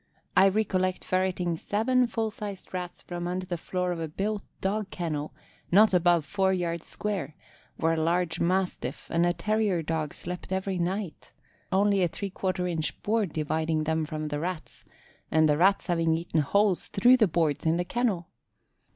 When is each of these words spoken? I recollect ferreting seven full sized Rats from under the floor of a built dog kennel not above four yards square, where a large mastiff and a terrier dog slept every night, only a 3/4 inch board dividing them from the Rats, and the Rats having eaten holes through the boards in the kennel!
I 0.35 0.47
recollect 0.47 1.05
ferreting 1.05 1.55
seven 1.57 2.07
full 2.07 2.31
sized 2.31 2.73
Rats 2.73 3.03
from 3.03 3.27
under 3.27 3.45
the 3.45 3.55
floor 3.55 3.91
of 3.91 3.99
a 3.99 4.07
built 4.07 4.41
dog 4.59 4.89
kennel 4.89 5.31
not 5.71 5.93
above 5.93 6.25
four 6.25 6.51
yards 6.51 6.87
square, 6.87 7.35
where 7.75 7.93
a 7.93 7.97
large 8.01 8.39
mastiff 8.39 9.07
and 9.11 9.27
a 9.27 9.31
terrier 9.31 9.83
dog 9.83 10.15
slept 10.15 10.51
every 10.51 10.79
night, 10.79 11.33
only 11.71 12.01
a 12.01 12.09
3/4 12.09 12.67
inch 12.71 12.99
board 13.03 13.31
dividing 13.31 13.83
them 13.83 14.03
from 14.03 14.29
the 14.29 14.39
Rats, 14.39 14.85
and 15.29 15.47
the 15.47 15.55
Rats 15.55 15.85
having 15.85 16.15
eaten 16.15 16.41
holes 16.41 16.87
through 16.87 17.17
the 17.17 17.27
boards 17.27 17.67
in 17.67 17.77
the 17.77 17.85
kennel! 17.85 18.27